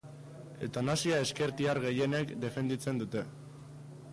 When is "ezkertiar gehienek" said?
1.25-2.33